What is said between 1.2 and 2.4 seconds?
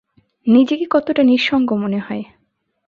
নিঃসঙ্গ মনে হয়।